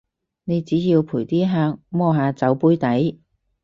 [0.45, 3.21] 你只要陪啲客摸下酒杯底